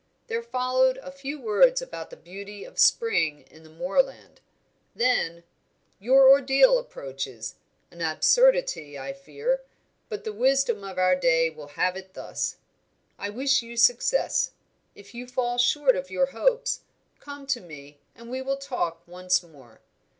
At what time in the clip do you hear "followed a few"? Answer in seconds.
0.41-1.39